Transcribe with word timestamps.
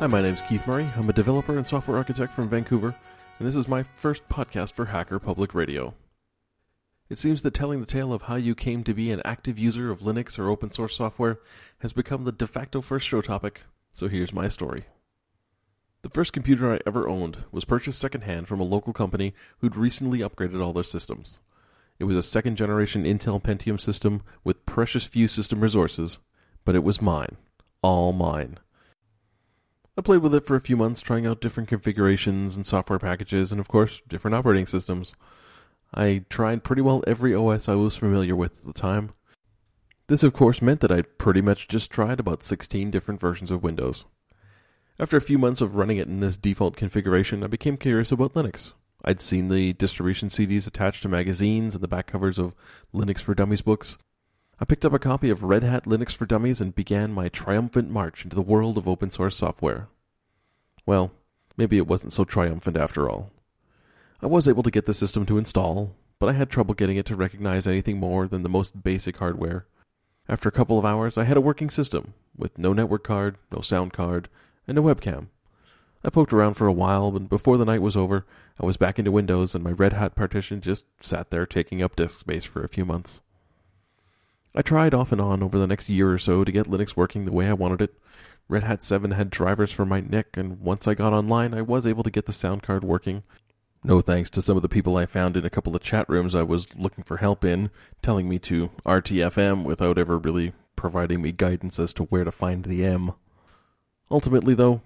Hi, 0.00 0.06
my 0.06 0.22
name's 0.22 0.40
Keith 0.40 0.66
Murray. 0.66 0.90
I'm 0.96 1.10
a 1.10 1.12
developer 1.12 1.58
and 1.58 1.66
software 1.66 1.98
architect 1.98 2.32
from 2.32 2.48
Vancouver, 2.48 2.96
and 3.38 3.46
this 3.46 3.54
is 3.54 3.68
my 3.68 3.82
first 3.82 4.26
podcast 4.30 4.72
for 4.72 4.86
Hacker 4.86 5.18
Public 5.18 5.54
Radio. 5.54 5.92
It 7.10 7.18
seems 7.18 7.42
that 7.42 7.52
telling 7.52 7.80
the 7.80 7.86
tale 7.86 8.14
of 8.14 8.22
how 8.22 8.36
you 8.36 8.54
came 8.54 8.82
to 8.84 8.94
be 8.94 9.10
an 9.10 9.20
active 9.26 9.58
user 9.58 9.90
of 9.90 10.00
Linux 10.00 10.38
or 10.38 10.48
open 10.48 10.70
source 10.70 10.96
software 10.96 11.38
has 11.80 11.92
become 11.92 12.24
the 12.24 12.32
de 12.32 12.46
facto 12.46 12.80
first 12.80 13.06
show 13.06 13.20
topic, 13.20 13.64
so 13.92 14.08
here's 14.08 14.32
my 14.32 14.48
story. 14.48 14.84
The 16.00 16.08
first 16.08 16.32
computer 16.32 16.72
I 16.72 16.78
ever 16.86 17.06
owned 17.06 17.44
was 17.52 17.66
purchased 17.66 18.00
secondhand 18.00 18.48
from 18.48 18.58
a 18.58 18.64
local 18.64 18.94
company 18.94 19.34
who'd 19.58 19.76
recently 19.76 20.20
upgraded 20.20 20.64
all 20.64 20.72
their 20.72 20.82
systems. 20.82 21.40
It 21.98 22.04
was 22.04 22.16
a 22.16 22.22
second 22.22 22.56
generation 22.56 23.02
Intel 23.04 23.42
Pentium 23.42 23.78
system 23.78 24.22
with 24.44 24.64
precious 24.64 25.04
few 25.04 25.28
system 25.28 25.60
resources, 25.60 26.16
but 26.64 26.74
it 26.74 26.84
was 26.84 27.02
mine. 27.02 27.36
All 27.82 28.14
mine. 28.14 28.56
I 30.00 30.02
played 30.02 30.22
with 30.22 30.34
it 30.34 30.46
for 30.46 30.56
a 30.56 30.62
few 30.62 30.78
months, 30.78 31.02
trying 31.02 31.26
out 31.26 31.42
different 31.42 31.68
configurations 31.68 32.56
and 32.56 32.64
software 32.64 32.98
packages, 32.98 33.52
and 33.52 33.60
of 33.60 33.68
course, 33.68 34.00
different 34.08 34.34
operating 34.34 34.64
systems. 34.64 35.14
I 35.92 36.24
tried 36.30 36.64
pretty 36.64 36.80
well 36.80 37.04
every 37.06 37.34
OS 37.34 37.68
I 37.68 37.74
was 37.74 37.96
familiar 37.96 38.34
with 38.34 38.52
at 38.60 38.64
the 38.64 38.72
time. 38.72 39.10
This, 40.06 40.22
of 40.22 40.32
course, 40.32 40.62
meant 40.62 40.80
that 40.80 40.90
I'd 40.90 41.18
pretty 41.18 41.42
much 41.42 41.68
just 41.68 41.90
tried 41.90 42.18
about 42.18 42.42
16 42.42 42.90
different 42.90 43.20
versions 43.20 43.50
of 43.50 43.62
Windows. 43.62 44.06
After 44.98 45.18
a 45.18 45.20
few 45.20 45.36
months 45.36 45.60
of 45.60 45.76
running 45.76 45.98
it 45.98 46.08
in 46.08 46.20
this 46.20 46.38
default 46.38 46.76
configuration, 46.76 47.44
I 47.44 47.48
became 47.48 47.76
curious 47.76 48.10
about 48.10 48.32
Linux. 48.32 48.72
I'd 49.04 49.20
seen 49.20 49.48
the 49.48 49.74
distribution 49.74 50.30
CDs 50.30 50.66
attached 50.66 51.02
to 51.02 51.10
magazines 51.10 51.74
and 51.74 51.84
the 51.84 51.88
back 51.88 52.06
covers 52.06 52.38
of 52.38 52.54
Linux 52.94 53.18
for 53.18 53.34
Dummies 53.34 53.60
books. 53.60 53.98
I 54.62 54.66
picked 54.66 54.84
up 54.84 54.92
a 54.92 54.98
copy 54.98 55.30
of 55.30 55.42
Red 55.42 55.62
Hat 55.62 55.84
Linux 55.84 56.14
for 56.14 56.26
Dummies 56.26 56.60
and 56.60 56.74
began 56.74 57.14
my 57.14 57.30
triumphant 57.30 57.90
march 57.90 58.24
into 58.24 58.36
the 58.36 58.42
world 58.42 58.76
of 58.76 58.86
open 58.86 59.10
source 59.10 59.34
software. 59.34 59.88
Well, 60.84 61.12
maybe 61.56 61.78
it 61.78 61.86
wasn't 61.86 62.12
so 62.12 62.24
triumphant 62.24 62.76
after 62.76 63.08
all. 63.08 63.30
I 64.20 64.26
was 64.26 64.46
able 64.46 64.62
to 64.62 64.70
get 64.70 64.84
the 64.84 64.92
system 64.92 65.24
to 65.26 65.38
install, 65.38 65.96
but 66.18 66.28
I 66.28 66.34
had 66.34 66.50
trouble 66.50 66.74
getting 66.74 66.98
it 66.98 67.06
to 67.06 67.16
recognize 67.16 67.66
anything 67.66 67.96
more 67.98 68.28
than 68.28 68.42
the 68.42 68.50
most 68.50 68.82
basic 68.82 69.16
hardware. 69.16 69.64
After 70.28 70.50
a 70.50 70.52
couple 70.52 70.78
of 70.78 70.84
hours, 70.84 71.16
I 71.16 71.24
had 71.24 71.38
a 71.38 71.40
working 71.40 71.70
system, 71.70 72.12
with 72.36 72.58
no 72.58 72.74
network 72.74 73.02
card, 73.02 73.38
no 73.50 73.62
sound 73.62 73.94
card, 73.94 74.28
and 74.68 74.76
a 74.76 74.82
webcam. 74.82 75.28
I 76.04 76.10
poked 76.10 76.34
around 76.34 76.54
for 76.54 76.66
a 76.66 76.72
while, 76.72 77.16
and 77.16 77.30
before 77.30 77.56
the 77.56 77.64
night 77.64 77.80
was 77.80 77.96
over, 77.96 78.26
I 78.60 78.66
was 78.66 78.76
back 78.76 78.98
into 78.98 79.10
Windows, 79.10 79.54
and 79.54 79.64
my 79.64 79.72
Red 79.72 79.94
Hat 79.94 80.14
partition 80.14 80.60
just 80.60 80.84
sat 81.02 81.30
there 81.30 81.46
taking 81.46 81.82
up 81.82 81.96
disk 81.96 82.20
space 82.20 82.44
for 82.44 82.62
a 82.62 82.68
few 82.68 82.84
months. 82.84 83.22
I 84.52 84.62
tried 84.62 84.94
off 84.94 85.12
and 85.12 85.20
on 85.20 85.42
over 85.42 85.58
the 85.58 85.66
next 85.66 85.88
year 85.88 86.12
or 86.12 86.18
so 86.18 86.42
to 86.42 86.50
get 86.50 86.66
Linux 86.66 86.96
working 86.96 87.24
the 87.24 87.32
way 87.32 87.46
I 87.46 87.52
wanted 87.52 87.82
it. 87.82 87.94
Red 88.48 88.64
Hat 88.64 88.82
7 88.82 89.12
had 89.12 89.30
drivers 89.30 89.70
for 89.70 89.86
my 89.86 90.00
NIC, 90.00 90.36
and 90.36 90.60
once 90.60 90.88
I 90.88 90.94
got 90.94 91.12
online, 91.12 91.54
I 91.54 91.62
was 91.62 91.86
able 91.86 92.02
to 92.02 92.10
get 92.10 92.26
the 92.26 92.32
sound 92.32 92.64
card 92.64 92.82
working. 92.82 93.22
No 93.84 94.00
thanks 94.00 94.28
to 94.30 94.42
some 94.42 94.56
of 94.56 94.62
the 94.62 94.68
people 94.68 94.96
I 94.96 95.06
found 95.06 95.36
in 95.36 95.44
a 95.44 95.50
couple 95.50 95.76
of 95.76 95.82
chat 95.82 96.08
rooms 96.08 96.34
I 96.34 96.42
was 96.42 96.74
looking 96.74 97.04
for 97.04 97.18
help 97.18 97.44
in, 97.44 97.70
telling 98.02 98.28
me 98.28 98.40
to 98.40 98.70
RTFM 98.84 99.62
without 99.62 99.98
ever 99.98 100.18
really 100.18 100.52
providing 100.74 101.22
me 101.22 101.30
guidance 101.30 101.78
as 101.78 101.94
to 101.94 102.04
where 102.04 102.24
to 102.24 102.32
find 102.32 102.64
the 102.64 102.84
M. 102.84 103.12
Ultimately, 104.10 104.54
though, 104.54 104.82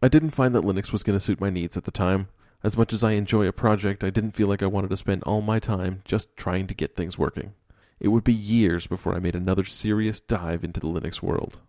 I 0.00 0.06
didn't 0.06 0.30
find 0.30 0.54
that 0.54 0.62
Linux 0.62 0.92
was 0.92 1.02
going 1.02 1.18
to 1.18 1.24
suit 1.24 1.40
my 1.40 1.50
needs 1.50 1.76
at 1.76 1.82
the 1.82 1.90
time. 1.90 2.28
As 2.62 2.76
much 2.76 2.92
as 2.92 3.02
I 3.02 3.12
enjoy 3.12 3.48
a 3.48 3.52
project, 3.52 4.04
I 4.04 4.10
didn't 4.10 4.32
feel 4.32 4.46
like 4.46 4.62
I 4.62 4.66
wanted 4.66 4.90
to 4.90 4.96
spend 4.96 5.24
all 5.24 5.40
my 5.40 5.58
time 5.58 6.02
just 6.04 6.36
trying 6.36 6.68
to 6.68 6.74
get 6.74 6.94
things 6.94 7.18
working 7.18 7.54
it 8.00 8.08
would 8.08 8.24
be 8.24 8.32
years 8.32 8.86
before 8.86 9.14
I 9.14 9.20
made 9.20 9.36
another 9.36 9.64
serious 9.64 10.20
dive 10.20 10.64
into 10.64 10.80
the 10.80 10.88
Linux 10.88 11.22
world. 11.22 11.60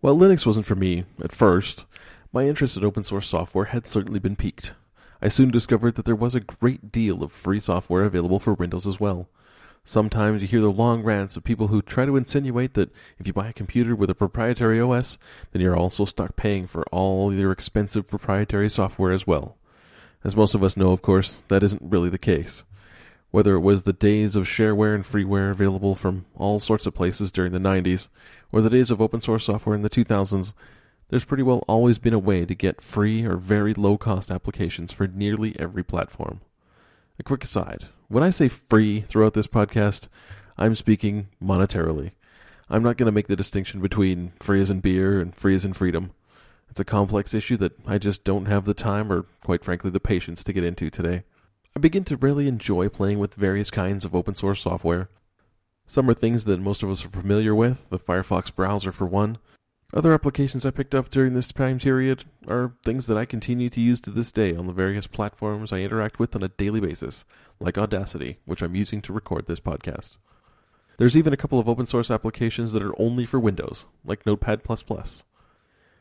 While 0.00 0.16
Linux 0.16 0.44
wasn't 0.44 0.66
for 0.66 0.74
me 0.74 1.04
at 1.22 1.32
first, 1.32 1.84
my 2.32 2.46
interest 2.46 2.76
in 2.76 2.84
open 2.84 3.04
source 3.04 3.28
software 3.28 3.66
had 3.66 3.86
certainly 3.86 4.18
been 4.18 4.36
piqued. 4.36 4.72
I 5.22 5.28
soon 5.28 5.50
discovered 5.50 5.94
that 5.94 6.04
there 6.04 6.16
was 6.16 6.34
a 6.34 6.40
great 6.40 6.90
deal 6.90 7.22
of 7.22 7.32
free 7.32 7.60
software 7.60 8.04
available 8.04 8.38
for 8.38 8.54
Windows 8.54 8.86
as 8.86 8.98
well. 8.98 9.28
Sometimes 9.84 10.40
you 10.40 10.48
hear 10.48 10.62
the 10.62 10.68
long 10.70 11.02
rants 11.02 11.36
of 11.36 11.44
people 11.44 11.68
who 11.68 11.82
try 11.82 12.06
to 12.06 12.16
insinuate 12.16 12.72
that 12.74 12.90
if 13.18 13.26
you 13.26 13.34
buy 13.34 13.48
a 13.48 13.52
computer 13.52 13.94
with 13.94 14.08
a 14.08 14.14
proprietary 14.14 14.80
OS, 14.80 15.18
then 15.52 15.60
you're 15.60 15.76
also 15.76 16.06
stuck 16.06 16.36
paying 16.36 16.66
for 16.66 16.84
all 16.90 17.32
your 17.32 17.52
expensive 17.52 18.08
proprietary 18.08 18.70
software 18.70 19.12
as 19.12 19.26
well. 19.26 19.58
As 20.24 20.34
most 20.34 20.54
of 20.54 20.64
us 20.64 20.76
know, 20.76 20.92
of 20.92 21.02
course, 21.02 21.42
that 21.48 21.62
isn't 21.62 21.82
really 21.82 22.08
the 22.08 22.18
case. 22.18 22.64
Whether 23.34 23.56
it 23.56 23.62
was 23.62 23.82
the 23.82 23.92
days 23.92 24.36
of 24.36 24.44
shareware 24.44 24.94
and 24.94 25.02
freeware 25.02 25.50
available 25.50 25.96
from 25.96 26.24
all 26.36 26.60
sorts 26.60 26.86
of 26.86 26.94
places 26.94 27.32
during 27.32 27.50
the 27.50 27.58
90s, 27.58 28.06
or 28.52 28.60
the 28.60 28.70
days 28.70 28.92
of 28.92 29.02
open 29.02 29.20
source 29.20 29.46
software 29.46 29.74
in 29.74 29.82
the 29.82 29.90
2000s, 29.90 30.52
there's 31.08 31.24
pretty 31.24 31.42
well 31.42 31.64
always 31.66 31.98
been 31.98 32.14
a 32.14 32.18
way 32.20 32.46
to 32.46 32.54
get 32.54 32.80
free 32.80 33.24
or 33.24 33.34
very 33.34 33.74
low 33.74 33.98
cost 33.98 34.30
applications 34.30 34.92
for 34.92 35.08
nearly 35.08 35.58
every 35.58 35.82
platform. 35.82 36.42
A 37.18 37.24
quick 37.24 37.42
aside 37.42 37.86
when 38.06 38.22
I 38.22 38.30
say 38.30 38.46
free 38.46 39.00
throughout 39.00 39.34
this 39.34 39.48
podcast, 39.48 40.06
I'm 40.56 40.76
speaking 40.76 41.26
monetarily. 41.42 42.12
I'm 42.70 42.84
not 42.84 42.96
going 42.96 43.06
to 43.06 43.12
make 43.12 43.26
the 43.26 43.34
distinction 43.34 43.80
between 43.80 44.32
free 44.38 44.62
as 44.62 44.70
in 44.70 44.78
beer 44.78 45.20
and 45.20 45.34
free 45.34 45.56
as 45.56 45.64
in 45.64 45.72
freedom. 45.72 46.12
It's 46.70 46.78
a 46.78 46.84
complex 46.84 47.34
issue 47.34 47.56
that 47.56 47.72
I 47.84 47.98
just 47.98 48.22
don't 48.22 48.46
have 48.46 48.64
the 48.64 48.74
time 48.74 49.12
or, 49.12 49.26
quite 49.42 49.64
frankly, 49.64 49.90
the 49.90 49.98
patience 49.98 50.44
to 50.44 50.52
get 50.52 50.62
into 50.62 50.88
today. 50.88 51.24
I 51.76 51.80
begin 51.80 52.04
to 52.04 52.16
really 52.16 52.46
enjoy 52.46 52.88
playing 52.88 53.18
with 53.18 53.34
various 53.34 53.68
kinds 53.68 54.04
of 54.04 54.14
open 54.14 54.36
source 54.36 54.60
software. 54.60 55.08
Some 55.88 56.08
are 56.08 56.14
things 56.14 56.44
that 56.44 56.60
most 56.60 56.84
of 56.84 56.90
us 56.90 57.04
are 57.04 57.08
familiar 57.08 57.52
with, 57.52 57.90
the 57.90 57.98
Firefox 57.98 58.54
browser 58.54 58.92
for 58.92 59.06
one. 59.06 59.38
Other 59.92 60.12
applications 60.14 60.64
I 60.64 60.70
picked 60.70 60.94
up 60.94 61.10
during 61.10 61.34
this 61.34 61.50
time 61.50 61.80
period 61.80 62.26
are 62.46 62.74
things 62.84 63.08
that 63.08 63.18
I 63.18 63.24
continue 63.24 63.70
to 63.70 63.80
use 63.80 64.00
to 64.02 64.10
this 64.10 64.30
day 64.30 64.54
on 64.54 64.68
the 64.68 64.72
various 64.72 65.08
platforms 65.08 65.72
I 65.72 65.78
interact 65.78 66.20
with 66.20 66.36
on 66.36 66.44
a 66.44 66.48
daily 66.48 66.78
basis, 66.78 67.24
like 67.58 67.76
Audacity, 67.76 68.38
which 68.44 68.62
I'm 68.62 68.76
using 68.76 69.02
to 69.02 69.12
record 69.12 69.46
this 69.46 69.60
podcast. 69.60 70.16
There's 70.98 71.16
even 71.16 71.32
a 71.32 71.36
couple 71.36 71.58
of 71.58 71.68
open 71.68 71.86
source 71.86 72.08
applications 72.08 72.72
that 72.72 72.84
are 72.84 73.00
only 73.00 73.26
for 73.26 73.40
Windows, 73.40 73.86
like 74.04 74.24
Notepad++. 74.24 74.60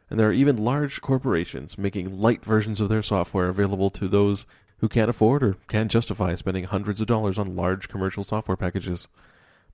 And 0.09 0.19
there 0.19 0.27
are 0.27 0.33
even 0.33 0.63
large 0.63 1.01
corporations 1.01 1.79
making 1.79 2.19
light 2.19 2.45
versions 2.45 2.79
of 2.79 2.89
their 2.89 3.01
software 3.01 3.49
available 3.49 3.89
to 3.91 4.07
those 4.07 4.45
who 4.83 4.89
can't 4.89 5.09
afford 5.09 5.41
or 5.41 5.55
can't 5.69 5.89
justify 5.89 6.35
spending 6.35 6.65
hundreds 6.65 6.99
of 6.99 7.07
dollars 7.07 7.39
on 7.39 7.55
large 7.55 7.87
commercial 7.87 8.21
software 8.21 8.57
packages. 8.57 9.07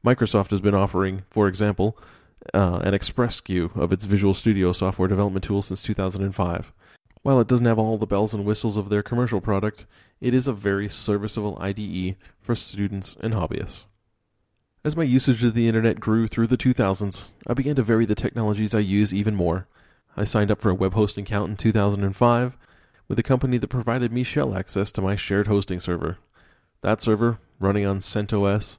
Microsoft 0.05 0.51
has 0.51 0.61
been 0.61 0.75
offering, 0.75 1.23
for 1.31 1.47
example, 1.47 1.97
uh, 2.53 2.81
an 2.83 2.93
Express 2.93 3.41
SKU 3.41 3.75
of 3.75 3.91
its 3.91 4.05
Visual 4.05 4.35
Studio 4.35 4.71
software 4.71 5.07
development 5.07 5.43
tool 5.43 5.63
since 5.63 5.81
2005. 5.81 6.71
While 7.23 7.39
it 7.39 7.47
doesn't 7.47 7.65
have 7.65 7.79
all 7.79 7.97
the 7.97 8.05
bells 8.05 8.35
and 8.35 8.45
whistles 8.45 8.77
of 8.77 8.89
their 8.89 9.01
commercial 9.01 9.41
product, 9.41 9.87
it 10.21 10.35
is 10.35 10.47
a 10.47 10.53
very 10.53 10.87
serviceable 10.87 11.57
IDE 11.59 12.15
for 12.39 12.53
students 12.53 13.17
and 13.19 13.33
hobbyists. 13.33 13.85
As 14.83 14.95
my 14.95 15.01
usage 15.01 15.43
of 15.43 15.55
the 15.55 15.67
internet 15.67 15.99
grew 15.99 16.27
through 16.27 16.45
the 16.45 16.55
2000s, 16.55 17.23
I 17.47 17.55
began 17.55 17.77
to 17.77 17.81
vary 17.81 18.05
the 18.05 18.13
technologies 18.13 18.75
I 18.75 18.79
use 18.79 19.11
even 19.11 19.33
more. 19.33 19.67
I 20.15 20.23
signed 20.23 20.51
up 20.51 20.61
for 20.61 20.69
a 20.69 20.75
web 20.75 20.93
hosting 20.93 21.23
account 21.23 21.49
in 21.49 21.57
2005 21.57 22.57
with 23.09 23.19
a 23.19 23.23
company 23.23 23.57
that 23.57 23.67
provided 23.67 24.13
me 24.13 24.23
shell 24.23 24.55
access 24.55 24.91
to 24.91 25.01
my 25.01 25.15
shared 25.15 25.47
hosting 25.47 25.79
server. 25.79 26.19
That 26.81 27.01
server, 27.01 27.39
running 27.59 27.85
on 27.85 27.99
CentOS, 27.99 28.77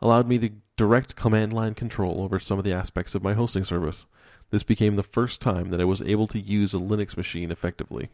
allowed 0.00 0.28
me 0.28 0.38
to 0.38 0.50
direct 0.76 1.16
command 1.16 1.52
line 1.52 1.74
control 1.74 2.22
over 2.22 2.38
some 2.38 2.58
of 2.58 2.64
the 2.64 2.74
aspects 2.74 3.14
of 3.14 3.22
my 3.22 3.32
hosting 3.32 3.64
service. 3.64 4.04
This 4.50 4.62
became 4.62 4.96
the 4.96 5.02
first 5.02 5.40
time 5.40 5.70
that 5.70 5.80
I 5.80 5.84
was 5.84 6.02
able 6.02 6.26
to 6.28 6.38
use 6.38 6.74
a 6.74 6.78
Linux 6.78 7.16
machine 7.16 7.50
effectively. 7.50 8.10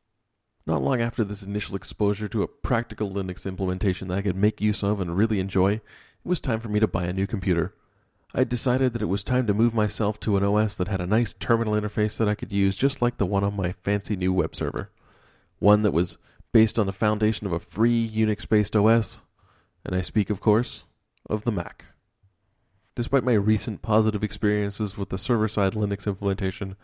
Not 0.67 0.82
long 0.82 1.00
after 1.00 1.25
this 1.25 1.43
initial 1.43 1.75
exposure 1.75 2.29
to 2.29 2.43
a 2.43 2.49
practical 2.49 3.11
Linux 3.11 3.44
implementation 3.44 4.08
that 4.08 4.19
I 4.19 4.23
could 4.23 4.37
make 4.37 4.61
use 4.61 4.85
of 4.85 5.00
and 5.00 5.17
really 5.17 5.41
enjoy, 5.41 5.73
it 5.73 5.82
was 6.23 6.41
time 6.41 6.61
for 6.61 6.69
me 6.69 6.79
to 6.79 6.87
buy 6.87 7.06
a 7.06 7.12
new 7.12 7.26
computer. 7.26 7.75
I 8.32 8.44
decided 8.44 8.93
that 8.93 9.02
it 9.02 9.06
was 9.06 9.25
time 9.25 9.49
to 9.49 9.55
move 9.55 9.75
myself 9.75 10.20
to 10.20 10.37
an 10.37 10.44
OS 10.44 10.76
that 10.76 10.87
had 10.87 11.00
a 11.00 11.06
nice 11.06 11.35
terminal 11.35 11.75
interface 11.75 12.17
that 12.19 12.29
I 12.29 12.37
could 12.37 12.52
use 12.52 12.76
just 12.76 13.02
like 13.02 13.17
the 13.17 13.26
one 13.26 13.43
on 13.43 13.56
my 13.56 13.73
fancy 13.73 14.14
new 14.14 14.32
web 14.32 14.55
server 14.55 14.91
one 15.61 15.83
that 15.83 15.93
was 15.93 16.19
based 16.53 16.79
on 16.79 16.87
the 16.87 16.93
foundation 16.93 17.47
of 17.47 17.53
a 17.53 17.61
free 17.61 18.09
Unix 18.09 18.49
based 18.49 18.75
OS, 18.75 19.23
and 19.85 19.95
I 19.95 20.01
speak, 20.01 20.29
of 20.31 20.41
course, 20.41 20.83
of 21.29 21.45
the 21.45 21.53
Mac. 21.53 21.85
Despite 22.97 23.23
my 23.23 23.35
recent 23.35 23.83
positive 23.83 24.25
experiences 24.25 24.99
with 24.99 25.11
the 25.11 25.19
server 25.19 25.47
side 25.47 25.75
Linux 25.75 26.07
implementation, 26.07 26.77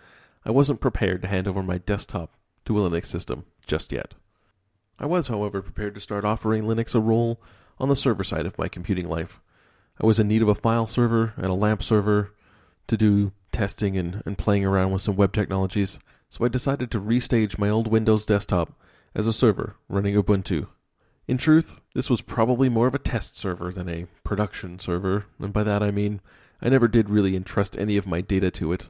I 0.45 0.51
wasn't 0.53 0.81
prepared 0.81 1.23
to 1.23 1.29
hand 1.29 1.49
over 1.49 1.63
my 1.63 1.79
desktop 1.79 2.35
to 2.67 2.79
a 2.79 2.89
Linux 2.89 3.07
system 3.07 3.45
just 3.67 3.91
yet. 3.91 4.15
I 4.99 5.07
was, 5.07 5.29
however, 5.29 5.61
prepared 5.61 5.95
to 5.95 6.01
start 6.01 6.25
offering 6.25 6.63
Linux 6.63 6.95
a 6.95 7.01
role 7.01 7.43
on 7.79 7.89
the 7.89 7.97
server 7.97 8.25
side 8.25 8.47
of 8.47 8.57
my 8.57 8.69
computing 8.69 9.09
life. 9.09 9.41
I 10.01 10.07
was 10.07 10.19
in 10.19 10.29
need 10.29 10.43
of 10.43 10.49
a 10.49 10.55
file 10.55 10.87
server 10.87 11.35
and 11.37 11.47
a 11.47 11.55
LAMP 11.55 11.83
server 11.83 12.33
to 12.87 12.97
do 12.97 13.33
testing 13.53 13.97
and, 13.97 14.23
and 14.25 14.39
playing 14.39 14.65
around 14.65 14.93
with 14.93 15.03
some 15.03 15.17
web 15.17 15.33
technologies, 15.33 15.99
so 16.31 16.45
I 16.45 16.49
decided 16.49 16.91
to 16.91 17.01
restage 17.01 17.59
my 17.59 17.69
old 17.69 17.89
Windows 17.89 18.27
desktop 18.27 18.73
as 19.15 19.27
a 19.27 19.33
server 19.33 19.77
running 19.89 20.15
Ubuntu. 20.15 20.69
In 21.29 21.39
truth, 21.39 21.81
this 21.95 22.09
was 22.09 22.23
probably 22.23 22.69
more 22.69 22.87
of 22.87 22.95
a 22.95 23.01
test 23.01 23.37
server 23.37 23.73
than 23.73 23.89
a 23.89 24.07
production 24.23 24.79
server, 24.79 25.27
and 25.41 25.53
by 25.53 25.65
that 25.65 25.83
I 25.83 25.91
mean 25.91 26.21
I 26.63 26.69
never 26.69 26.89
did 26.89 27.11
really 27.11 27.35
entrust 27.37 27.77
any 27.77 27.97
of 27.97 28.07
my 28.07 28.21
data 28.21 28.51
to 28.53 28.73
it. 28.73 28.89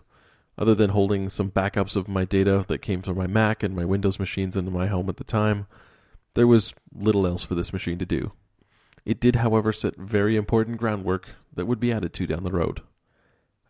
Other 0.59 0.75
than 0.75 0.91
holding 0.91 1.29
some 1.29 1.51
backups 1.51 1.97
of 1.97 2.09
my 2.09 2.25
data 2.25 2.65
that 2.69 2.79
came 2.79 3.03
from 3.03 3.19
my 3.19 3.27
Mac 3.27 3.63
and 3.63 3.77
my 3.77 3.85
Windows 3.85 4.19
machines 4.19 4.57
into 4.57 4.71
my 4.71 4.87
home 4.87 5.09
at 5.09 5.17
the 5.17 5.25
time, 5.25 5.67
there 6.35 6.47
was 6.47 6.75
little 6.95 7.27
else 7.27 7.45
for 7.45 7.55
this 7.55 7.73
machine 7.73 7.99
to 7.99 8.07
do. 8.07 8.33
It 9.05 9.21
did, 9.21 9.37
however, 9.37 9.73
set 9.73 9.97
very 9.97 10.37
important 10.37 10.79
groundwork 10.79 11.29
that 11.55 11.67
would 11.67 11.81
be 11.81 11.93
added 11.93 12.13
to 12.15 12.27
down 12.27 12.45
the 12.45 12.51
road. 12.51 12.83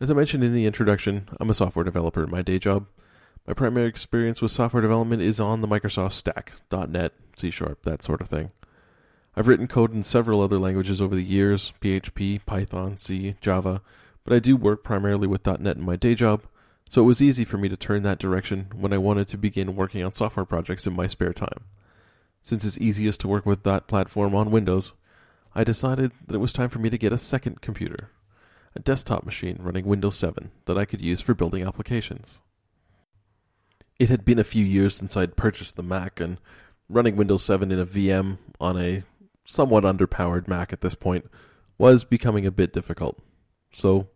As 0.01 0.11
I 0.11 0.15
mentioned 0.15 0.45
in 0.45 0.53
the 0.53 0.67
introduction, 0.67 1.29
I'm 1.41 1.51
a 1.51 1.55
software 1.55 1.85
developer 1.85 2.25
in 2.25 2.31
my 2.31 2.43
day 2.43 2.59
job. 2.59 2.87
My 3.47 3.55
primary 3.55 3.87
experience 3.87 4.43
with 4.43 4.51
software 4.51 4.83
development 4.83 5.23
is 5.23 5.39
on 5.39 5.61
the 5.61 5.69
Microsoft 5.69 6.15
stack, 6.15 6.55
.NET, 6.73 7.13
C 7.37 7.53
Sharp, 7.53 7.85
that 7.85 8.03
sort 8.03 8.21
of 8.21 8.29
thing. 8.29 8.51
I've 9.37 9.47
written 9.47 9.69
code 9.69 9.95
in 9.95 10.03
several 10.03 10.41
other 10.41 10.59
languages 10.59 11.01
over 11.01 11.15
the 11.15 11.23
years, 11.23 11.73
PHP, 11.81 12.45
Python, 12.45 12.97
C, 12.97 13.37
Java, 13.41 13.83
but 14.25 14.35
I 14.35 14.41
do 14.41 14.57
work 14.57 14.83
primarily 14.83 15.29
with 15.29 15.47
.NET 15.47 15.77
in 15.77 15.85
my 15.85 15.95
day 15.95 16.17
job, 16.17 16.43
so 16.91 17.03
it 17.03 17.05
was 17.05 17.23
easy 17.23 17.45
for 17.45 17.57
me 17.57 17.69
to 17.69 17.77
turn 17.77 18.03
that 18.03 18.19
direction 18.19 18.67
when 18.75 18.93
I 18.93 18.99
wanted 18.99 19.29
to 19.29 19.39
begin 19.39 19.77
working 19.77 20.03
on 20.03 20.11
software 20.11 20.47
projects 20.47 20.85
in 20.85 20.97
my 20.97 21.07
spare 21.07 21.33
time. 21.33 21.67
Since 22.43 22.65
it's 22.65 22.79
easiest 22.79 23.21
to 23.21 23.29
work 23.29 23.47
with 23.47 23.63
that 23.63 23.87
platform 23.87 24.35
on 24.35 24.51
Windows, 24.51 24.93
I 25.55 25.63
decided 25.63 26.11
that 26.27 26.35
it 26.35 26.39
was 26.39 26.53
time 26.53 26.69
for 26.69 26.81
me 26.81 26.91
to 26.91 26.99
get 26.99 27.13
a 27.13 27.19
second 27.19 27.61
computer, 27.61 28.11
a 28.75 28.81
desktop 28.81 29.25
machine 29.25 29.59
running 29.61 29.85
Windows 29.85 30.17
7 30.17 30.51
that 30.65 30.77
I 30.77 30.85
could 30.85 31.01
use 31.01 31.21
for 31.21 31.33
building 31.33 31.63
applications. 31.63 32.41
It 33.99 34.11
had 34.11 34.25
been 34.25 34.39
a 34.39 34.45
few 34.45 34.65
years 34.65 34.95
since 34.95 35.17
I'd 35.17 35.37
purchased 35.37 35.77
the 35.77 35.83
Mac, 35.83 36.21
and 36.21 36.39
running 36.89 37.17
Windows 37.17 37.43
7 37.43 37.73
in 37.73 37.79
a 37.79 37.87
VM 37.87 38.39
on 38.61 38.81
a 38.81 39.05
somewhat 39.45 39.85
underpowered 39.85 40.49
Mac 40.49 40.73
at 40.73 40.83
this 40.83 40.95
point 40.95 41.31
was 41.79 42.05
becoming 42.05 42.45
a 42.45 42.51
bit 42.51 42.73
difficult. 42.73 43.19
So, 43.73 44.09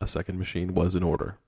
a 0.00 0.06
second 0.06 0.38
machine 0.38 0.74
was 0.74 0.96
in 0.96 1.02
order. 1.02 1.38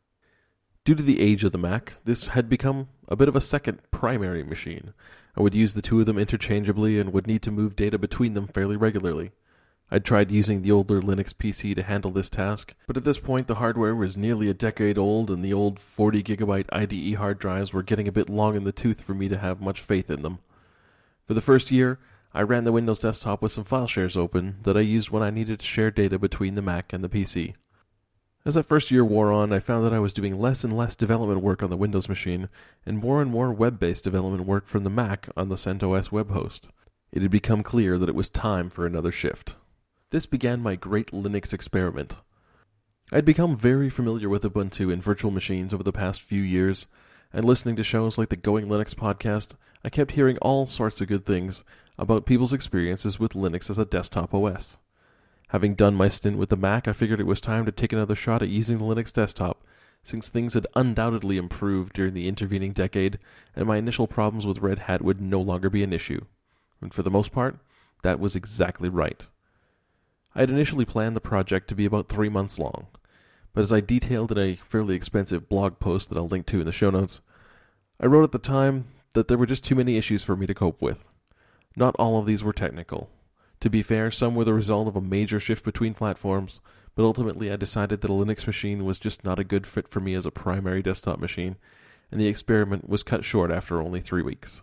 Due 0.85 0.95
to 0.95 1.03
the 1.03 1.21
age 1.21 1.45
of 1.45 1.53
the 1.53 1.59
Mac, 1.59 1.95
this 2.05 2.29
had 2.29 2.49
become 2.49 2.89
a 3.09 3.17
bit 3.17 3.29
of 3.29 3.37
a 3.37 3.41
second 3.41 3.81
primary 3.91 4.43
machine. 4.45 4.95
I 5.37 5.43
would 5.43 5.55
use 5.55 5.75
the 5.75 5.83
two 5.83 6.01
of 6.01 6.07
them 6.07 6.19
interchangeably 6.19 6.99
and 6.99 7.13
would 7.13 7.27
need 7.27 7.43
to 7.43 7.51
move 7.51 7.77
data 7.77 7.99
between 7.99 8.35
them 8.35 8.47
fairly 8.49 8.77
regularly. 8.77 9.33
I'd 9.95 10.07
tried 10.07 10.31
using 10.31 10.63
the 10.63 10.73
older 10.73 11.03
Linux 11.03 11.35
PC 11.35 11.75
to 11.75 11.83
handle 11.83 12.11
this 12.11 12.31
task, 12.31 12.75
but 12.87 12.97
at 12.97 13.05
this 13.05 13.19
point 13.19 13.47
the 13.47 13.57
hardware 13.57 13.95
was 13.95 14.17
nearly 14.17 14.49
a 14.49 14.55
decade 14.55 14.97
old 14.97 15.31
and 15.31 15.45
the 15.45 15.53
old 15.53 15.79
40 15.79 16.23
gigabyte 16.23 16.65
IDE 16.73 17.17
hard 17.19 17.39
drives 17.39 17.75
were 17.75 17.83
getting 17.83 18.09
a 18.09 18.13
bit 18.13 18.31
long 18.31 18.57
in 18.57 18.65
the 18.65 18.73
tooth 18.73 19.03
for 19.03 19.13
me 19.13 19.29
to 19.29 19.37
have 19.37 19.61
much 19.61 19.83
faith 19.83 20.09
in 20.09 20.23
them. 20.23 20.39
For 21.27 21.35
the 21.35 21.43
first 21.43 21.71
year, 21.71 21.99
I 22.33 22.41
ran 22.41 22.65
the 22.65 22.73
Windows 22.73 23.01
desktop 23.01 23.43
with 23.43 23.53
some 23.53 23.65
file 23.65 23.87
shares 23.87 24.17
open 24.17 24.57
that 24.63 24.79
I 24.79 24.81
used 24.81 25.11
when 25.11 25.23
I 25.23 25.29
needed 25.29 25.61
to 25.61 25.67
share 25.67 25.91
data 25.91 26.19
between 26.19 26.55
the 26.55 26.63
Mac 26.63 26.95
and 26.95 27.05
the 27.05 27.11
PC. 27.11 27.53
As 28.47 28.55
that 28.55 28.63
first 28.63 28.91
year 28.91 29.05
wore 29.05 29.31
on, 29.31 29.53
I 29.53 29.59
found 29.59 29.85
that 29.85 29.93
I 29.93 29.99
was 29.99 30.15
doing 30.15 30.41
less 30.41 30.65
and 30.65 30.75
less 30.75 30.97
development 30.97 31.43
work 31.43 31.63
on 31.63 31.69
the 31.69 31.77
Windows 31.77 32.09
machine, 32.09 32.49
and 32.87 32.97
more 32.97 33.21
and 33.21 33.31
more 33.31 33.53
web 33.53 33.79
based 33.79 34.05
development 34.05 34.47
work 34.47 34.67
from 34.67 34.85
the 34.85 34.91
Mac 34.91 35.29
on 35.37 35.51
the 35.51 35.57
CentOS 35.57 36.11
web 36.11 36.31
host. 36.31 36.69
It 37.13 37.21
had 37.21 37.31
become 37.31 37.63
clear 37.63 37.99
that 37.99 38.09
it 38.09 38.15
was 38.15 38.31
time 38.31 38.71
for 38.71 38.87
another 38.87 39.13
shift. 39.13 39.55
This 40.13 40.27
began 40.27 40.61
my 40.61 40.77
great 40.77 41.11
Linux 41.11 41.55
experiment. 41.55 42.17
I 43.11 43.15
had 43.17 43.25
become 43.25 43.57
very 43.57 43.89
familiar 43.89 44.29
with 44.29 44.43
Ubuntu 44.43 44.93
and 44.93 45.03
virtual 45.03 45.31
machines 45.31 45.73
over 45.73 45.83
the 45.83 45.91
past 45.91 46.21
few 46.21 46.43
years, 46.43 46.85
and 47.33 47.47
listening 47.47 47.77
to 47.77 47.83
shows 47.83 48.19
like 48.19 48.29
the 48.29 48.37
Going 48.37 48.67
Linux 48.67 48.95
podcast, 48.95 49.57
I 49.83 49.89
kept 49.89 50.11
hearing 50.11 50.37
all 50.43 50.67
sorts 50.67 51.01
of 51.01 51.09
good 51.09 51.25
things 51.25 51.65
about 51.99 52.27
people's 52.27 52.53
experiences 52.53 53.19
with 53.19 53.33
Linux 53.33 53.71
as 53.71 53.79
a 53.79 53.87
desktop 53.87 54.35
OS. 54.35 54.77
Having 55.49 55.77
done 55.77 55.95
my 55.95 56.09
stint 56.09 56.37
with 56.37 56.51
the 56.51 56.59
Mac, 56.59 56.87
I 56.87 56.93
figured 56.93 57.19
it 57.19 57.27
was 57.27 57.41
time 57.41 57.65
to 57.65 57.73
take 57.73 57.95
another 57.95 58.15
shot 58.15 58.43
at 58.43 58.51
using 58.51 58.77
the 58.77 58.85
Linux 58.85 59.15
desktop, 59.15 59.65
since 60.05 60.29
things 60.29 60.53
had 60.53 60.67
undoubtedly 60.77 61.39
improved 61.39 61.95
during 61.95 62.13
the 62.13 62.29
intervening 62.29 62.73
decade, 62.73 63.19
and 63.57 63.67
my 63.67 63.79
initial 63.79 64.07
problems 64.07 64.45
with 64.45 64.59
Red 64.59 64.81
Hat 64.81 65.01
would 65.01 65.23
no 65.23 65.41
longer 65.41 65.71
be 65.71 65.83
an 65.83 65.95
issue. 65.95 66.27
And 66.83 66.93
for 66.93 67.03
the 67.03 67.11
most 67.11 67.33
part, 67.33 67.57
that 68.03 68.21
was 68.21 68.37
exactly 68.37 68.91
right. 68.91 69.27
I 70.35 70.41
had 70.41 70.51
initially 70.51 70.85
planned 70.85 71.17
the 71.17 71.21
project 71.21 71.69
to 71.69 71.75
be 71.75 71.85
about 71.85 72.09
three 72.09 72.29
months 72.29 72.59
long, 72.59 72.87
but 73.53 73.63
as 73.63 73.73
I 73.73 73.81
detailed 73.81 74.33
in 74.33 74.39
a 74.39 74.57
fairly 74.57 74.95
expensive 74.95 75.49
blog 75.49 75.79
post 75.79 76.09
that 76.09 76.19
I'll 76.19 76.29
link 76.29 76.47
to 76.47 76.61
in 76.61 76.67
the 76.67 76.73
show 76.73 76.91
notes, 76.91 77.21
I 78.01 78.07
wrote 78.07 78.25
at 78.25 78.33
the 78.33 78.39
time 78.39 78.87
that 79.13 79.29
there 79.29 79.39
were 79.39 79.47
just 79.47 79.65
too 79.65 79.75
many 79.75 79.97
issues 79.97 80.23
for 80.23 80.37
me 80.37 80.47
to 80.47 80.55
cope 80.55 80.81
with. 80.81 81.07
Not 81.77 81.95
all 81.97 82.19
of 82.19 82.27
these 82.27 82.43
were 82.43 82.53
technical, 82.53 83.11
to 83.63 83.71
be 83.71 83.85
fair, 83.85 84.11
some 84.11 84.35
were 84.35 84.45
the 84.45 84.53
result 84.53 84.89
of 84.89 84.97
a 84.97 85.01
major 85.01 85.39
shift 85.39 85.65
between 85.65 85.95
platforms, 85.95 86.59
but 86.97 87.05
ultimately 87.05 87.49
I 87.49 87.55
decided 87.55 88.01
that 88.01 88.11
a 88.11 88.13
Linux 88.13 88.45
machine 88.45 88.85
was 88.85 88.99
just 88.99 89.25
not 89.25 89.39
a 89.39 89.45
good 89.45 89.69
fit 89.69 89.87
for 89.87 90.01
me 90.01 90.15
as 90.15 90.27
a 90.27 90.33
primary 90.33 90.83
desktop 90.83 91.21
machine, 91.21 91.55
and 92.11 92.21
the 92.21 92.27
experiment 92.27 92.89
was 92.89 93.05
cut 93.05 93.25
short 93.25 93.53
after 93.53 93.81
only 93.81 94.01
three 94.01 94.21
weeks. 94.21 94.63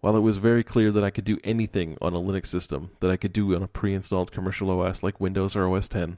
While 0.00 0.16
it 0.16 0.20
was 0.20 0.38
very 0.38 0.64
clear 0.64 0.90
that 0.92 1.04
I 1.04 1.10
could 1.10 1.24
do 1.24 1.38
anything 1.44 1.98
on 2.00 2.14
a 2.14 2.20
Linux 2.20 2.46
system 2.46 2.90
that 3.00 3.10
I 3.10 3.16
could 3.16 3.34
do 3.34 3.54
on 3.54 3.62
a 3.62 3.68
pre 3.68 3.92
installed 3.92 4.32
commercial 4.32 4.70
OS 4.70 5.02
like 5.02 5.20
Windows 5.20 5.54
or 5.54 5.68
OS 5.68 5.88
10, 5.88 6.16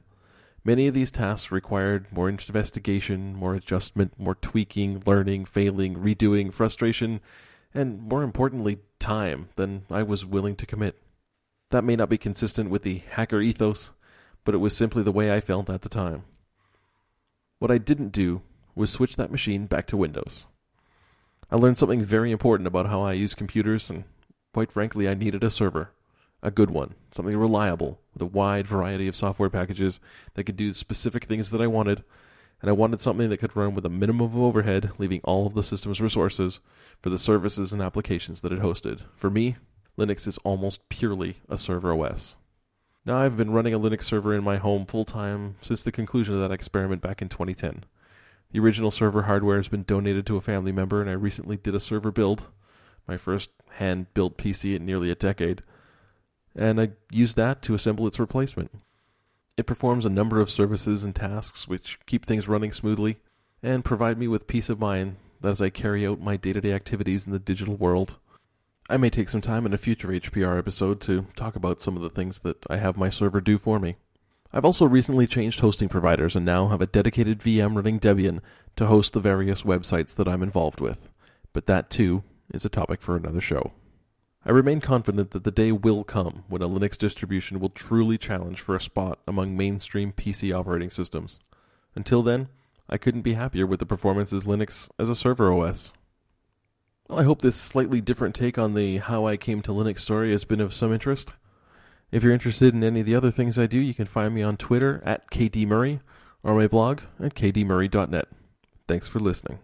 many 0.63 0.87
of 0.87 0.93
these 0.93 1.11
tasks 1.11 1.51
required 1.51 2.07
more 2.09 2.29
investigation, 2.29 3.35
more 3.35 3.55
adjustment, 3.55 4.17
more 4.17 4.35
tweaking, 4.35 5.03
learning, 5.05 5.45
failing, 5.45 5.95
redoing, 5.95 6.53
frustration, 6.53 7.19
and 7.73 8.01
more 8.01 8.23
importantly, 8.23 8.79
time 8.99 9.49
than 9.57 9.83
I 9.89 10.03
was 10.03 10.25
willing 10.25 10.55
to 10.57 10.65
commit. 10.65 10.97
That 11.71 11.83
may 11.83 11.97
not 11.97 12.09
be 12.09 12.17
consistent 12.17 12.69
with 12.69 12.83
the 12.83 13.01
hacker 13.09 13.41
ethos, 13.41 13.91
but 14.45 14.55
it 14.55 14.59
was 14.59 14.77
simply 14.77 15.03
the 15.03 15.11
way 15.11 15.33
I 15.33 15.41
felt 15.41 15.69
at 15.69 15.81
the 15.81 15.89
time. 15.89 16.23
What 17.59 17.71
I 17.71 17.79
didn't 17.79 18.13
do 18.13 18.43
was 18.75 18.91
switch 18.91 19.17
that 19.17 19.31
machine 19.31 19.65
back 19.65 19.87
to 19.87 19.97
Windows. 19.97 20.45
I 21.49 21.55
learned 21.55 21.77
something 21.77 22.01
very 22.01 22.31
important 22.31 22.67
about 22.67 22.87
how 22.87 23.01
I 23.01 23.13
use 23.13 23.33
computers, 23.33 23.89
and 23.89 24.05
quite 24.53 24.71
frankly, 24.71 25.07
I 25.07 25.13
needed 25.13 25.43
a 25.43 25.49
server. 25.49 25.91
A 26.41 26.51
good 26.51 26.71
one, 26.71 26.95
something 27.11 27.37
reliable, 27.37 27.99
with 28.13 28.21
a 28.21 28.25
wide 28.25 28.67
variety 28.67 29.07
of 29.07 29.15
software 29.15 29.49
packages 29.49 29.99
that 30.33 30.43
could 30.43 30.57
do 30.57 30.73
specific 30.73 31.23
things 31.23 31.51
that 31.51 31.61
I 31.61 31.67
wanted, 31.67 32.03
and 32.61 32.69
I 32.69 32.73
wanted 32.73 33.01
something 33.01 33.29
that 33.29 33.37
could 33.37 33.55
run 33.55 33.75
with 33.75 33.85
a 33.85 33.89
minimum 33.89 34.21
of 34.21 34.37
overhead, 34.37 34.91
leaving 34.97 35.21
all 35.23 35.47
of 35.47 35.53
the 35.53 35.63
system's 35.63 36.01
resources 36.01 36.59
for 37.01 37.09
the 37.09 37.17
services 37.17 37.71
and 37.71 37.81
applications 37.81 38.41
that 38.41 38.51
it 38.51 38.61
hosted. 38.61 39.01
For 39.15 39.29
me, 39.29 39.55
Linux 39.97 40.27
is 40.27 40.37
almost 40.39 40.89
purely 40.89 41.37
a 41.47 41.57
server 41.57 41.93
OS. 41.93 42.35
Now, 43.05 43.17
I've 43.17 43.37
been 43.37 43.51
running 43.51 43.73
a 43.73 43.79
Linux 43.79 44.03
server 44.03 44.33
in 44.33 44.43
my 44.43 44.57
home 44.57 44.85
full 44.85 45.05
time 45.05 45.55
since 45.59 45.83
the 45.83 45.91
conclusion 45.91 46.35
of 46.35 46.41
that 46.41 46.53
experiment 46.53 47.01
back 47.01 47.21
in 47.21 47.29
2010. 47.29 47.83
The 48.53 48.59
original 48.59 48.91
server 48.91 49.23
hardware 49.23 49.57
has 49.57 49.67
been 49.67 49.81
donated 49.81 50.27
to 50.27 50.37
a 50.37 50.41
family 50.41 50.71
member, 50.71 51.01
and 51.01 51.09
I 51.09 51.13
recently 51.13 51.57
did 51.57 51.73
a 51.73 51.79
server 51.79 52.11
build, 52.11 52.43
my 53.07 53.17
first 53.17 53.49
hand 53.77 54.13
built 54.13 54.37
PC 54.37 54.75
in 54.75 54.85
nearly 54.85 55.09
a 55.09 55.15
decade, 55.15 55.63
and 56.55 56.79
I 56.79 56.91
used 57.11 57.35
that 57.35 57.63
to 57.63 57.73
assemble 57.73 58.05
its 58.05 58.19
replacement. 58.19 58.69
It 59.57 59.65
performs 59.65 60.05
a 60.05 60.09
number 60.09 60.39
of 60.39 60.51
services 60.51 61.03
and 61.03 61.15
tasks 61.15 61.67
which 61.67 61.99
keep 62.05 62.27
things 62.27 62.47
running 62.47 62.71
smoothly 62.71 63.17
and 63.63 63.83
provide 63.83 64.19
me 64.19 64.27
with 64.27 64.45
peace 64.45 64.69
of 64.69 64.79
mind 64.79 65.15
as 65.43 65.59
I 65.59 65.71
carry 65.71 66.05
out 66.05 66.21
my 66.21 66.37
day 66.37 66.53
to 66.53 66.61
day 66.61 66.73
activities 66.73 67.25
in 67.25 67.33
the 67.33 67.39
digital 67.39 67.75
world. 67.75 68.17
I 68.87 68.97
may 68.97 69.09
take 69.09 69.29
some 69.29 69.41
time 69.41 69.65
in 69.65 69.73
a 69.73 69.79
future 69.79 70.09
HPR 70.09 70.59
episode 70.59 71.01
to 71.01 71.25
talk 71.35 71.55
about 71.55 71.81
some 71.81 71.95
of 71.95 72.03
the 72.03 72.09
things 72.09 72.41
that 72.41 72.63
I 72.69 72.77
have 72.77 72.97
my 72.97 73.09
server 73.09 73.41
do 73.41 73.57
for 73.57 73.79
me. 73.79 73.95
I've 74.55 74.65
also 74.65 74.85
recently 74.85 75.25
changed 75.25 75.61
hosting 75.61 75.89
providers 75.89 76.35
and 76.35 76.45
now 76.45 76.67
have 76.67 76.81
a 76.81 76.85
dedicated 76.85 77.39
VM 77.39 77.75
running 77.75 77.99
Debian 77.99 78.39
to 78.75 78.85
host 78.85 79.13
the 79.13 79.19
various 79.19 79.63
websites 79.63 80.15
that 80.15 80.27
I'm 80.27 80.43
involved 80.43 80.79
with. 80.79 81.09
But 81.53 81.65
that, 81.65 81.89
too, 81.89 82.23
is 82.53 82.63
a 82.63 82.69
topic 82.69 83.01
for 83.01 83.15
another 83.15 83.41
show. 83.41 83.71
I 84.45 84.51
remain 84.51 84.79
confident 84.79 85.31
that 85.31 85.43
the 85.43 85.51
day 85.51 85.71
will 85.71 86.03
come 86.03 86.43
when 86.47 86.61
a 86.61 86.69
Linux 86.69 86.97
distribution 86.97 87.59
will 87.59 87.69
truly 87.69 88.19
challenge 88.19 88.61
for 88.61 88.75
a 88.75 88.81
spot 88.81 89.19
among 89.27 89.57
mainstream 89.57 90.11
PC 90.11 90.55
operating 90.55 90.91
systems. 90.91 91.39
Until 91.95 92.21
then, 92.21 92.49
I 92.87 92.97
couldn't 92.97 93.21
be 93.21 93.33
happier 93.33 93.65
with 93.65 93.79
the 93.79 93.85
performances 93.87 94.43
Linux 94.43 94.87
as 94.99 95.09
a 95.09 95.15
server 95.15 95.51
OS. 95.51 95.91
Well, 97.07 97.19
I 97.19 97.23
hope 97.23 97.41
this 97.41 97.55
slightly 97.55 98.01
different 98.01 98.35
take 98.35 98.59
on 98.59 98.75
the 98.75 98.97
how 98.97 99.25
I 99.25 99.35
came 99.35 99.61
to 99.63 99.71
Linux 99.71 99.99
story 99.99 100.31
has 100.31 100.43
been 100.43 100.61
of 100.61 100.73
some 100.73 100.93
interest. 100.93 101.31
If 102.13 102.21
you're 102.21 102.31
interested 102.31 102.75
in 102.75 102.83
any 102.83 102.99
of 102.99 103.07
the 103.07 103.15
other 103.15 103.31
things 103.31 103.57
I 103.57 103.65
do, 103.65 103.79
you 103.79 103.95
can 103.95 104.05
find 104.05 104.35
me 104.35 104.43
on 104.43 104.55
Twitter 104.55 105.01
at 105.03 105.31
kdmurray 105.31 105.99
or 106.43 106.53
my 106.53 106.67
blog 106.67 106.99
at 107.19 107.33
kdmurray.net. 107.33 108.27
Thanks 108.87 109.07
for 109.07 109.19
listening. 109.19 109.57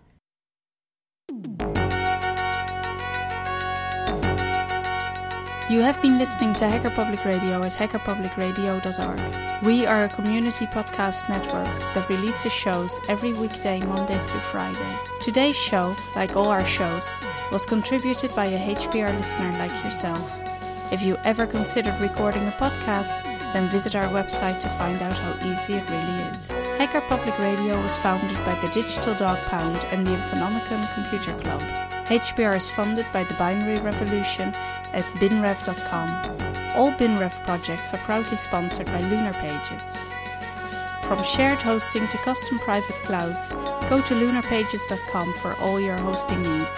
You 5.69 5.81
have 5.83 6.01
been 6.01 6.17
listening 6.17 6.55
to 6.55 6.67
Hacker 6.67 6.89
Public 6.89 7.23
Radio 7.23 7.61
at 7.61 7.73
hackerpublicradio.org. 7.73 9.63
We 9.63 9.85
are 9.85 10.05
a 10.05 10.09
community 10.09 10.65
podcast 10.65 11.29
network 11.29 11.67
that 11.93 12.09
releases 12.09 12.51
shows 12.51 12.99
every 13.07 13.33
weekday, 13.33 13.79
Monday 13.81 14.17
through 14.25 14.39
Friday. 14.39 14.97
Today's 15.21 15.55
show, 15.55 15.95
like 16.15 16.35
all 16.35 16.47
our 16.47 16.65
shows, 16.65 17.13
was 17.51 17.67
contributed 17.67 18.33
by 18.35 18.45
a 18.47 18.75
HPR 18.75 19.15
listener 19.15 19.51
like 19.59 19.83
yourself. 19.83 20.48
If 20.91 21.03
you 21.03 21.17
ever 21.23 21.45
considered 21.45 22.01
recording 22.01 22.47
a 22.47 22.51
podcast, 22.51 23.23
then 23.53 23.69
visit 23.69 23.95
our 23.95 24.05
website 24.05 24.59
to 24.61 24.69
find 24.69 24.99
out 25.03 25.17
how 25.17 25.33
easy 25.47 25.73
it 25.75 25.87
really 25.87 26.23
is. 26.31 26.47
Hacker 26.77 27.01
Public 27.01 27.37
Radio 27.37 27.79
was 27.81 27.95
founded 27.97 28.35
by 28.37 28.59
the 28.59 28.69
Digital 28.73 29.13
Dog 29.13 29.37
Pound 29.45 29.77
and 29.91 30.05
the 30.05 30.11
Infonomicon 30.11 30.91
Computer 30.95 31.37
Club. 31.41 31.61
HPR 32.07 32.55
is 32.55 32.71
funded 32.71 33.05
by 33.13 33.23
the 33.23 33.35
Binary 33.35 33.79
Revolution 33.79 34.49
at 34.93 35.03
binrev.com. 35.19 36.09
All 36.75 36.91
BinRev 36.93 37.45
projects 37.45 37.93
are 37.93 37.99
proudly 37.99 38.37
sponsored 38.37 38.87
by 38.87 39.01
Lunar 39.01 39.33
Pages. 39.33 39.95
From 41.03 41.23
shared 41.23 41.61
hosting 41.61 42.07
to 42.07 42.17
custom 42.17 42.57
private 42.59 42.95
clouds, 43.03 43.51
go 43.89 44.01
to 44.01 44.13
lunarpages.com 44.15 45.33
for 45.35 45.53
all 45.55 45.79
your 45.79 45.97
hosting 45.97 46.41
needs. 46.41 46.77